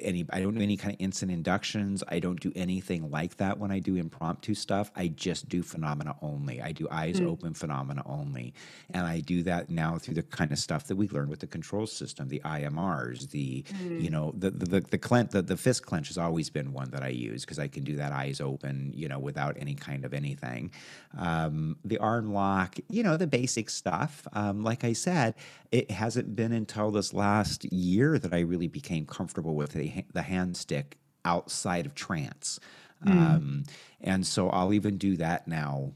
[0.00, 2.02] any I don't do any kind of instant inductions.
[2.08, 4.90] I don't do anything like that when I do impromptu stuff.
[4.96, 6.60] I just do phenomena only.
[6.62, 8.54] I do eyes open phenomena only.
[8.90, 11.46] And I do that now through the kind of stuff that we learned with the
[11.46, 13.64] control system, the IMRs, the
[14.02, 16.90] you know, the the the, the, clen- the the fist clench has always been one
[16.90, 20.04] that I use because I can do that eyes open, you know, without any kind
[20.04, 20.70] of anything.
[21.16, 24.26] Um, the arm lock, you know, the basic stuff.
[24.32, 25.34] Um, like I said,
[25.72, 30.04] it hasn't been until this last year that I really became comfortable comfortable with the,
[30.12, 32.60] the hand stick outside of trance.
[33.06, 33.64] Um,
[34.00, 35.92] and so I'll even do that now,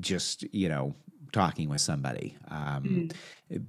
[0.00, 0.94] just, you know,
[1.32, 2.36] talking with somebody.
[2.48, 3.08] Um,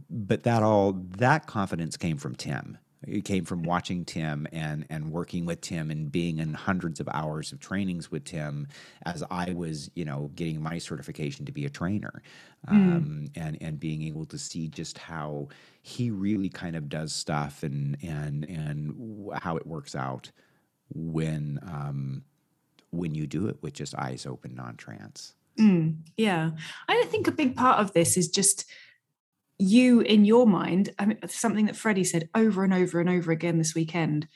[0.10, 2.78] But that all, that confidence came from Tim.
[3.08, 7.10] It came from watching Tim and and working with Tim and being in hundreds of
[7.12, 8.68] hours of trainings with Tim
[9.06, 12.22] as I was, you know, getting my certification to be a trainer,
[12.68, 15.48] um, and and being able to see just how
[15.82, 20.30] he really kind of does stuff and and and how it works out
[20.94, 22.24] when um,
[22.92, 25.34] when you do it with just eyes open, non trance.
[25.60, 26.52] Mm, yeah.
[26.88, 28.66] I think a big part of this is just
[29.62, 30.90] you in your mind.
[30.98, 34.28] I mean, something that Freddie said over and over and over again this weekend.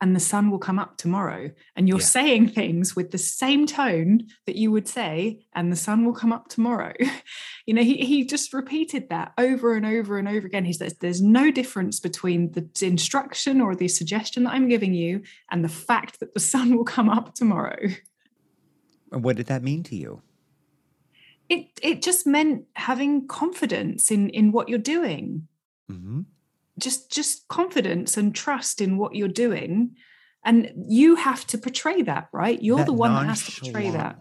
[0.00, 1.52] And the sun will come up tomorrow.
[1.76, 2.04] And you're Yeah.
[2.04, 6.32] saying things with the same tone that you would say, and the sun will come
[6.32, 6.92] up tomorrow.
[7.66, 10.64] you know, he, he just repeated that over and over and over again.
[10.64, 15.22] He says, There's no difference between the instruction or the suggestion that I'm giving you
[15.52, 17.86] and the fact that the sun will come up tomorrow.
[19.12, 20.20] And what did that mean to you?
[21.54, 25.48] It it just meant having confidence in in what you're doing.
[25.88, 26.22] Hmm
[26.78, 29.96] just just confidence and trust in what you're doing.
[30.44, 32.60] And you have to portray that right?
[32.60, 34.18] You're That the one that has to portray that.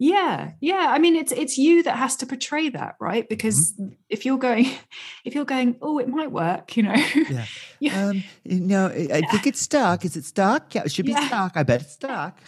[0.00, 3.94] Yeah yeah i mean it's it's you that has to portray that right because Mm-hmm.
[4.08, 4.66] if you're going
[5.24, 6.94] if you're going oh it might work you know
[7.28, 7.44] Yeah.
[7.80, 8.06] Yeah.
[8.08, 10.04] Um, no, I I think it's stuck.
[10.04, 10.74] Is it stuck?
[10.74, 11.28] Yeah, it should be Yeah.
[11.28, 11.52] stuck.
[11.56, 12.40] I bet it's stuck.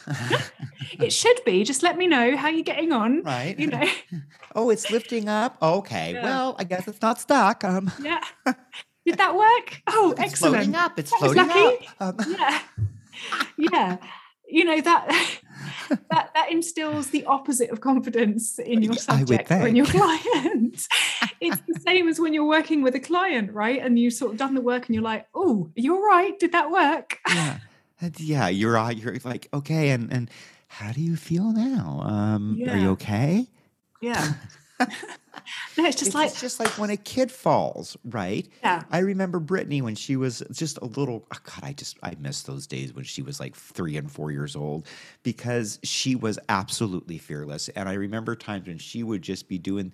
[0.99, 3.57] it should be just let me know how you're getting on right.
[3.59, 3.87] you know
[4.57, 5.57] oh, it's lifting up.
[5.63, 6.15] Okay.
[6.15, 6.23] Yeah.
[6.25, 7.63] Well, I guess it's not stuck.
[7.65, 8.21] Um, yeah
[9.07, 10.99] did that work oh it's excellent floating up.
[10.99, 11.89] It's That floating lucky.
[12.01, 12.21] up.
[12.21, 12.61] Um, yeah
[13.59, 13.97] yeah
[14.51, 15.41] you know that
[16.11, 20.87] that that instills the opposite of confidence in your Yeah, subject or in your client
[21.41, 24.39] it's the same as when you're working with a client right and you've sort of
[24.39, 26.39] done the work and you're like oh you're right.
[26.39, 27.59] did that work yeah.
[28.17, 28.49] Yeah.
[28.49, 30.31] You're uh, you're like okay, and and
[30.69, 32.01] how do you feel now?
[32.03, 33.47] Um, Are you okay?
[34.01, 34.33] yeah
[35.77, 38.49] no it's just It's like just like when a kid falls, right?
[38.63, 41.27] yeah I remember Brittany when she was just a little.
[41.33, 44.31] Oh God, I just I miss those days when she was like three and four
[44.33, 44.87] years old
[45.23, 47.69] because she was absolutely fearless.
[47.71, 49.93] And I remember times when she would just be doing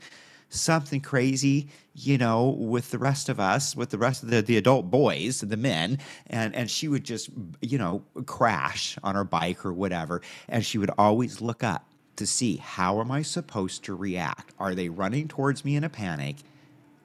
[0.49, 4.57] something crazy, you know, with the rest of us, with the rest of the, the
[4.57, 9.65] adult boys, the men, and and she would just, you know, crash on her bike
[9.67, 13.95] or whatever, and she would always look up to see how am I supposed to
[13.95, 14.55] react?
[14.59, 16.39] Are they running towards me in a panic,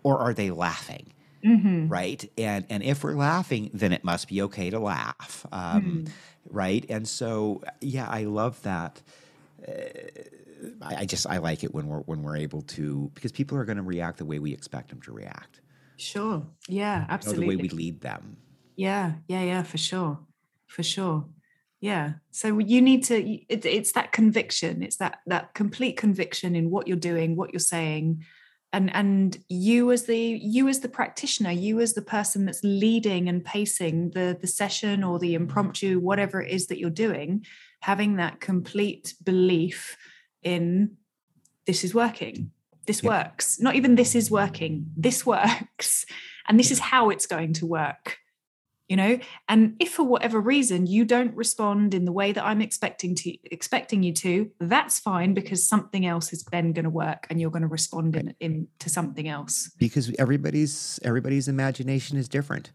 [0.04, 1.14] or are they laughing?
[1.44, 2.02] Mhm.
[2.02, 6.04] right and and if we're laughing then it must be okay to laugh um,
[6.50, 9.02] right and so yeah i love that
[9.68, 9.72] uh,
[10.82, 13.66] I, I just i like it when we're when we're able to because people are
[13.66, 15.62] going to react the way we expect them to react
[15.98, 18.38] sure yeah you know, absolutely the way we lead them
[18.76, 20.26] Yeah, yeah, yeah, for sure,
[20.68, 21.30] for sure.
[21.82, 22.14] Yeah.
[22.30, 23.16] So you need to.
[23.50, 24.84] It, it's that conviction.
[24.84, 28.24] It's that that complete conviction in what you're doing, what you're saying,
[28.72, 33.28] and and you as the you as the practitioner, you as the person that's leading
[33.28, 35.44] and pacing the the session or the mm-hmm.
[35.44, 37.46] impromptu, whatever it is that you're doing,
[37.80, 39.98] having that complete belief
[40.44, 40.98] in
[41.66, 42.52] this is working.
[42.86, 43.10] This Yeah.
[43.10, 43.60] works.
[43.60, 44.86] Not even this is working.
[44.96, 46.06] This works.
[46.48, 48.18] And this is how it's going to work
[48.92, 49.18] you know?
[49.48, 53.30] And if for whatever reason you don't respond in the way that i'm expecting to
[53.46, 57.50] expecting you to that's fine because something else is then going to work and you're
[57.50, 59.72] going to respond in, in to something else.
[59.78, 62.72] Because everybody's everybody's imagination is different.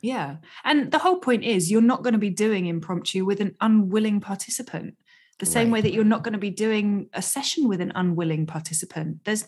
[0.00, 0.36] Yeah.
[0.64, 4.20] And the whole point is you're not going to be doing impromptu with an unwilling
[4.20, 4.96] participant.
[5.38, 5.74] The same Right.
[5.74, 9.24] way that you're not going to be doing a session with an unwilling participant.
[9.24, 9.44] There's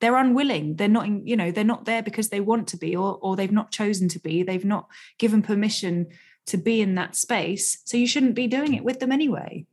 [0.00, 0.76] they're unwilling.
[0.76, 3.36] They're not in- you know they're not there because they want to be or or
[3.36, 4.42] they've not chosen to be.
[4.42, 6.08] They've not given permission
[6.46, 7.80] to be in that space.
[7.84, 9.66] So you shouldn't be doing it with them anyway.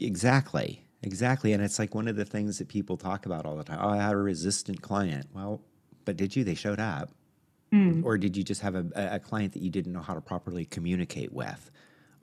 [0.00, 0.80] Exactly.
[1.02, 1.52] Exactly.
[1.52, 3.78] And it's like one of the things that people talk about all the time.
[3.80, 5.26] Oh i had a resistant client.
[5.34, 5.60] Well
[6.04, 6.44] but did you?
[6.44, 7.10] They showed up.
[7.72, 10.20] Mm, or did you just have a- a client that you didn't know how to
[10.20, 11.70] properly communicate with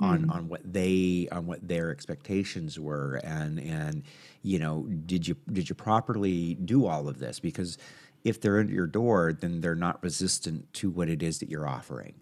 [0.01, 0.31] on Mm.
[0.35, 4.03] on what they on what their expectations were and and
[4.41, 7.77] you know did you did you properly do all of this because
[8.23, 11.67] if they're at your door then they're not resistant to what it is that you're
[11.67, 12.15] offering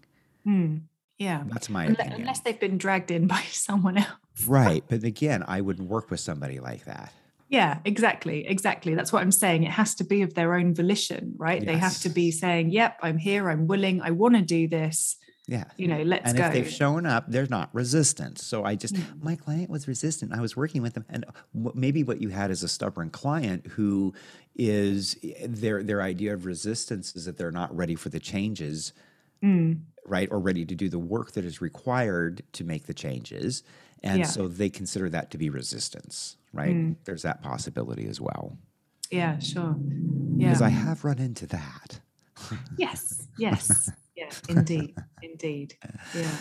[0.46, 0.80] mm,
[1.18, 5.02] yeah that's my Unle- opinion unless they've been dragged in by someone else right but
[5.04, 7.12] again i wouldn't work with somebody like that
[7.52, 8.46] Yeah, exactly.
[8.46, 8.94] Exactly.
[8.94, 9.64] That's what I'm saying.
[9.64, 11.58] It has to be of their own volition, right?
[11.70, 15.16] They have to be saying, yep, I'm here, I'm willing, I want to do this.
[15.54, 16.46] Yeah You know, let's and go.
[16.46, 18.38] if they've shown up, they're not resistant.
[18.38, 19.22] So I just, Mm.
[19.28, 20.32] my client was resistant.
[20.32, 21.24] I was working with them, and
[21.74, 24.14] maybe what you had is a stubborn client who
[24.54, 25.16] is
[25.62, 28.92] their their idea of resistance is that they're not ready for the changes.
[29.42, 33.62] Mm, right, or ready to do the work that is required to make the changes.
[34.02, 34.26] And Yeah.
[34.26, 36.74] so they consider that to be resistance, right?
[36.76, 36.96] Mm.
[37.04, 38.56] There's that possibility as well.
[39.10, 39.76] Yeah, sure.
[40.36, 40.48] Yeah.
[40.48, 42.00] Because I have run into that.
[42.78, 43.90] Yes, yes,
[44.48, 45.76] indeed, indeed,
[46.14, 46.36] yeah,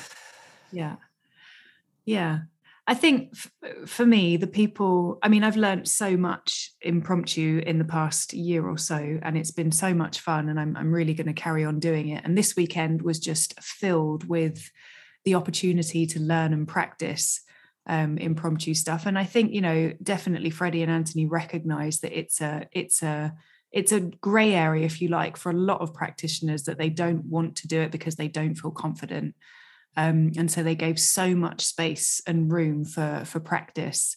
[0.72, 0.96] yeah,
[2.06, 2.40] yeah.
[2.88, 5.20] I think f- for me, the people.
[5.22, 9.52] I mean, I've learned so much impromptu in the past year or so, and it's
[9.52, 12.26] been so much fun, and I'm I'm really going to carry on doing it.
[12.26, 14.72] And this weekend was just filled with
[15.24, 17.42] the opportunity to learn and practice
[17.86, 19.06] um, impromptu stuff.
[19.06, 23.34] And I think you know, definitely Freddie and Anthony recognize that it's a it's a
[23.72, 27.26] it's a grey area, if you like, for a lot of practitioners that they don't
[27.26, 29.36] want to do it because they don't feel confident.
[29.96, 34.16] Um, and so they gave so much space and room for for practice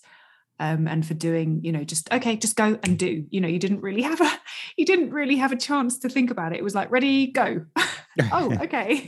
[0.62, 3.26] um, and for doing, you know, just okay, just go and do.
[3.30, 4.30] You know, you didn't really have a
[4.76, 6.58] you didn't really have a chance to think about it.
[6.58, 7.66] It was like ready, go.
[8.32, 9.06] oh, okay.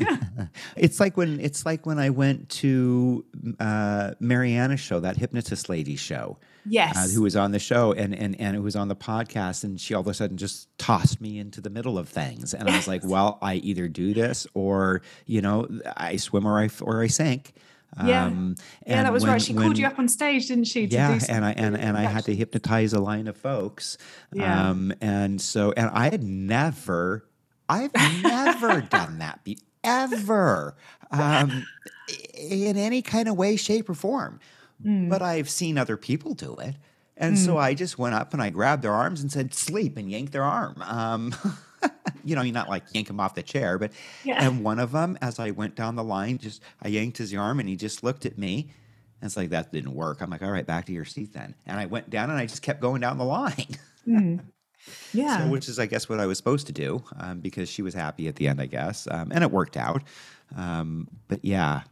[0.76, 3.24] it's like when it's like when I went to
[3.60, 6.38] uh, Mariana's show, that hypnotist lady show.
[6.66, 6.96] Yes.
[6.96, 9.80] uh, who was on the show and and and it was on the podcast and
[9.80, 12.76] she all of a sudden just tossed me into the middle of things and I
[12.76, 17.02] was like well I either do this or you know I swim or I or
[17.02, 17.52] I sink
[18.04, 18.24] Yeah.
[18.26, 19.42] Um, yeah, that was when- right.
[19.42, 20.88] She called you up on stage, didn't she?
[20.88, 23.98] to yeah, and I and and I had to hypnotize a line of folks.
[24.32, 24.68] Yeah.
[24.70, 27.24] Um, and so and I had never,
[27.68, 30.74] I've never done that be ever,
[31.12, 31.64] um,
[32.34, 34.40] in any kind of way, shape, or form.
[34.82, 35.10] Mm.
[35.10, 36.76] But I've seen other people do it,
[37.16, 40.10] and so I just went up and I grabbed their arms and said, "Sleep," and
[40.10, 40.80] yanked their arm.
[40.82, 41.34] Um,
[42.24, 43.92] you know, you're not like yank him off the chair, but
[44.24, 44.44] Yeah.
[44.44, 47.60] and one of them, as I went down the line, just I yanked his arm
[47.60, 48.70] and he just looked at me.
[49.20, 50.20] And it's like that didn't work.
[50.20, 51.54] I'm like, all right, back to your seat then.
[51.66, 53.66] And I went down and I just kept going down the line.
[54.06, 54.40] Mm.
[55.14, 55.38] Yeah.
[55.46, 57.94] So, which is, I guess, what I was supposed to do um, because she was
[57.94, 60.02] happy at the end, I guess, um, and it worked out.
[60.54, 61.84] Um, but yeah,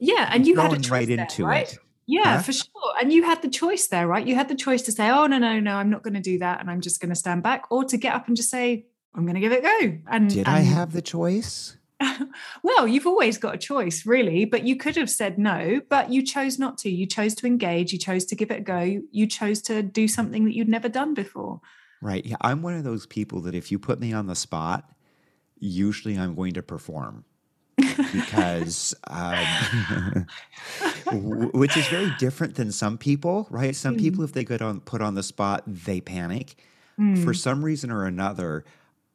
[0.00, 1.72] Yeah, and you had a choice right there, into right?
[1.72, 1.78] it.
[2.06, 2.42] Yeah, Huh?
[2.42, 2.94] for sure.
[3.00, 4.26] And you had the choice there, right?
[4.26, 6.38] You had the choice to say, "Oh no, no, no, I'm not going to do
[6.40, 8.86] that, and I'm just going to stand back," or to get up and just say,
[9.14, 11.76] "I'm going to give it a go." And Did I have the choice?
[12.62, 16.22] well, you've always got a choice, really, but you could have said no, but you
[16.24, 16.90] chose not to.
[16.90, 17.92] You chose to engage.
[17.92, 19.02] You chose to give it a go.
[19.12, 21.60] You chose to do something that you'd never done before.
[22.00, 22.24] Right.
[22.24, 22.36] Yeah.
[22.40, 24.90] I'm one of those people that if you put me on the spot,
[25.58, 27.26] usually I'm going to perform
[28.12, 30.26] because, um,
[31.52, 33.74] which is very different than some people, right?
[33.74, 34.00] Some Mm.
[34.00, 36.54] people, if they get on put on the spot, they panic.
[36.98, 37.22] Mm.
[37.24, 38.64] For some reason or another,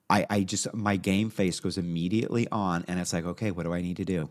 [0.10, 3.74] I, I just my game face goes immediately on, and it's like, okay, what do
[3.74, 4.30] I need to do?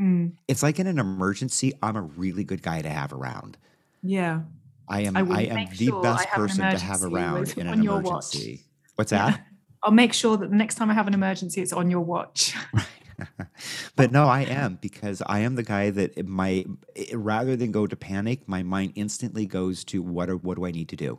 [0.00, 0.32] Mm.
[0.48, 3.56] It's like in an emergency, I'm a really good guy to have around.
[4.02, 4.42] Yeah.
[4.88, 8.00] I am I I, am the sure best person to have around in an your
[8.00, 8.34] watch.
[8.34, 8.64] emergency.
[8.94, 9.30] What's Yeah.
[9.30, 9.46] that?
[9.82, 12.54] I'll make sure that the next time I have an emergency, it's on your watch.
[13.96, 16.64] but no, I am because I am the guy that my
[17.12, 20.70] rather than go to panic, my mind instantly goes to what are, what do I
[20.70, 21.18] need to do?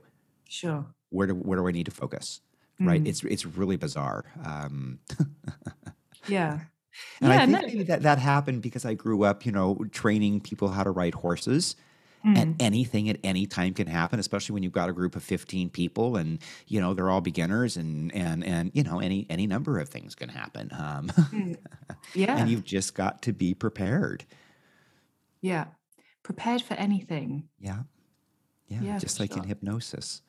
[0.49, 0.85] sure.
[1.09, 2.41] Where do where do I need to focus?
[2.79, 3.03] Right?
[3.03, 3.07] Mm.
[3.07, 4.25] It's it's really bizarre.
[4.45, 4.99] Um,
[6.27, 6.59] Yeah.
[7.21, 7.35] and yeah.
[7.35, 7.61] I think no.
[7.61, 11.13] maybe that that happened because I grew up, you know, training people how to ride
[11.13, 11.75] horses.
[12.27, 12.37] Mm.
[12.37, 15.69] And anything at any time can happen, especially when you've got a group of 15
[15.69, 19.79] people and you know they're all beginners and and and you know any any number
[19.79, 20.69] of things can happen.
[20.77, 21.55] Um, Mm.
[22.13, 22.37] Yeah.
[22.37, 24.25] and you've just got to be prepared.
[25.41, 25.65] yeah.
[26.23, 27.47] Prepared for anything.
[27.59, 27.83] Yeah.
[28.67, 28.81] Yeah.
[28.81, 30.21] Yeah, just like in hypnosis.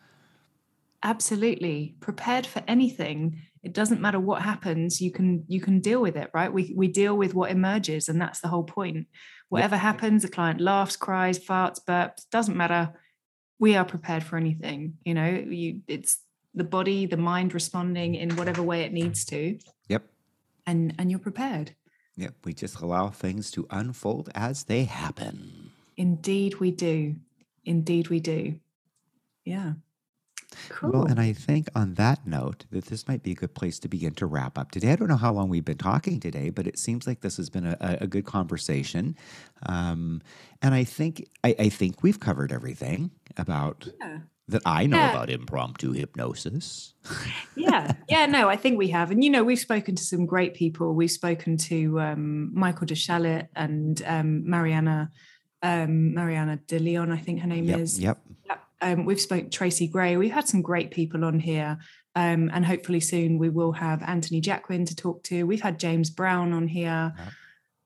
[1.03, 1.95] Absolutely.
[2.01, 3.41] Prepared for anything.
[3.63, 6.53] It doesn't matter what happens, you can you can deal with it, right?
[6.53, 9.07] We we deal with what emerges, and that's the whole point.
[9.49, 12.93] Whatever happens, a client laughs, cries, farts, burps, doesn't matter.
[13.59, 14.99] We are prepared for anything.
[15.05, 16.19] You know, you it's
[16.55, 19.59] the body, the mind responding in whatever way it needs to,
[19.89, 20.05] Yep.
[20.67, 21.75] and and you're prepared.
[22.17, 22.35] Yep.
[22.45, 25.71] We just allow things to unfold as they happen.
[25.97, 27.17] Indeed, we do.
[27.65, 28.59] Indeed, we do.
[29.45, 29.75] Yeah.
[30.69, 30.91] Cool.
[30.93, 33.89] Well, and I think on that note that this might be a good place to
[33.89, 34.93] begin to wrap up today.
[34.93, 37.51] I don't know how long we've been talking today, but it seems like this has
[37.51, 39.17] been a, a good conversation.
[39.67, 40.21] Um,
[40.63, 44.19] and I think I, I think we've covered everything about yeah.
[44.49, 45.11] that I know Yeah.
[45.11, 46.95] about impromptu hypnosis.
[47.57, 50.53] yeah yeah no i think we have and you know we've spoken to some great
[50.55, 55.11] people we've spoken to um, michael Deschalit and um, mariana
[55.63, 57.79] um, mariana de leon i think her name Yep.
[57.79, 58.19] is Yep.
[58.81, 61.79] Um, we've spoken tracy gray we've had some great people on here
[62.15, 66.11] um, and hopefully soon we will have anthony jacquin to talk to we've had james
[66.11, 67.29] brown on here Yep.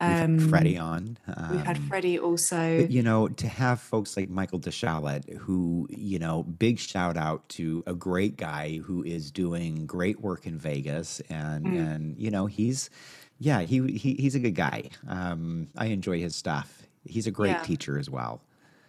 [0.02, 1.16] We've had Freddie on.
[1.52, 5.86] we've had um, freddie also But you know, to have folks like Michael Deschalit, who,
[5.90, 10.58] you know, big shout out to a great guy who is doing great work in
[10.58, 11.20] Vegas.
[11.30, 11.94] And, Mm.
[11.94, 12.90] and you know, he's,
[13.38, 14.90] yeah, he, he he's a good guy.
[15.06, 16.82] Um, I enjoy his stuff.
[17.04, 17.62] He's a great Yeah.
[17.62, 18.42] teacher as well.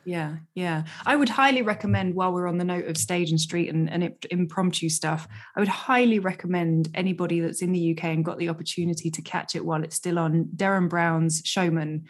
[0.06, 0.84] Yeah, yeah.
[1.06, 4.04] I would highly recommend, while we're on the note of stage and street and, and
[4.04, 8.50] imp- impromptu stuff, I would highly recommend anybody that's in the UK and got the
[8.50, 12.06] opportunity to catch it while it's still on Derren Brown's Showman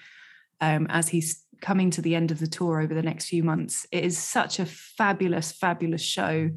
[0.62, 3.86] um, as he's coming to the end of the tour over the next few months.
[3.92, 6.50] It is such a fabulous, fabulous show.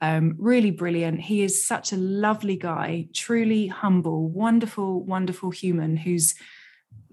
[0.00, 1.20] Um, really brilliant.
[1.20, 6.34] He is such a lovely guy, truly humble, wonderful, wonderful human who's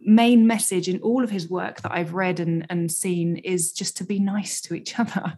[0.08, 3.98] main message in all of his work that I've read and, and seen is just
[3.98, 5.38] to be nice to each other,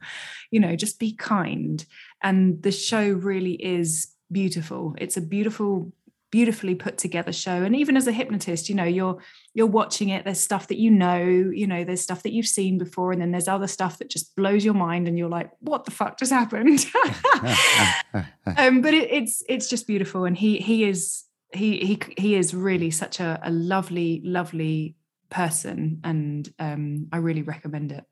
[0.51, 1.83] you know, just be kind.
[2.21, 4.95] And the show really is beautiful.
[4.99, 5.91] It's a beautiful,
[6.29, 7.63] beautifully put together show.
[7.63, 9.17] And even as a hypnotist, you know, you're
[9.55, 12.77] you're watching it, there's stuff that you know, you know, there's stuff that you've seen
[12.77, 15.85] before, and then there's other stuff that just blows your mind and you're like, what
[15.85, 16.85] the fuck just happened?
[18.57, 20.25] um, but it, it's it's just beautiful.
[20.25, 21.23] And he he is
[21.53, 24.95] he he he is really such a, a lovely lovely
[25.29, 28.03] person and um i really recommend it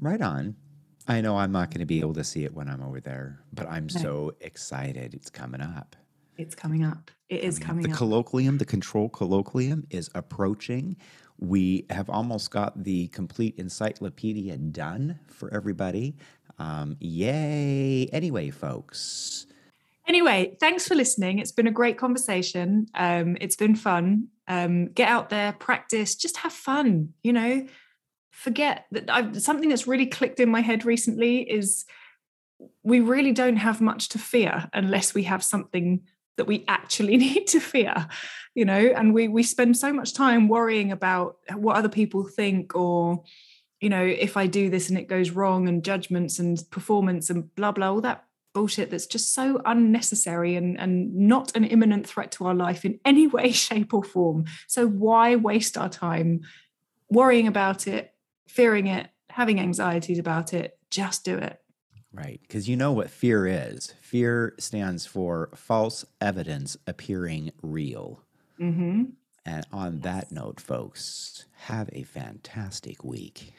[0.00, 0.56] Right on.
[1.08, 3.40] I know I'm not going to be able to see it when I'm over there,
[3.54, 4.00] but I'm No.
[4.00, 5.14] so excited.
[5.14, 5.96] It's coming up.
[6.36, 7.62] it's coming up It is up.
[7.62, 7.90] coming up.
[7.90, 10.96] The up colloquium, the control colloquium is approaching.
[11.38, 16.16] We have almost got the complete encyclopedia done for everybody.
[16.58, 18.06] Um, yay.
[18.12, 19.46] Anyway, folks,
[20.06, 21.38] anyway thanks for listening.
[21.38, 22.86] It's been a great conversation.
[22.94, 24.28] Um it's been fun.
[24.48, 27.66] Um get out there practice just have fun you know?
[28.30, 31.84] Forget that I've, something that's really clicked in my head recently is
[32.82, 36.02] we really don't have much to fear unless we have something
[36.36, 38.08] that we actually need to fear
[38.54, 38.92] you know?
[38.96, 43.22] And we we spend so much time worrying about what other people think or
[43.80, 47.54] you know if i do this and it goes wrong and judgments and performance and
[47.54, 48.24] blah blah all that
[48.56, 52.98] bullshit that's just so unnecessary and and not an imminent threat to our life in
[53.04, 56.40] any way shape or form so why waste our time
[57.10, 58.14] worrying about it
[58.48, 61.60] fearing it having anxieties about it just do it
[62.16, 62.40] right?
[62.40, 63.92] Because you know what fear is.
[64.00, 68.22] Fear stands for false evidence appearing real.
[68.56, 69.04] hmm
[69.44, 73.52] And on that note, folks, have a fantastic week.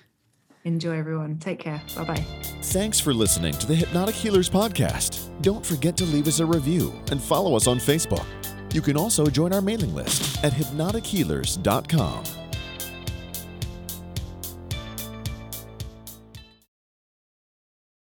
[0.68, 2.26] Enjoy everyone take care bye bye
[2.62, 5.30] Thanks for listening to the Hypnotic Healers Podcast.
[5.42, 8.26] Don't forget to leave us a review and follow us on Facebook.
[8.74, 12.47] You can also join our mailing list at hypnotichealers.com.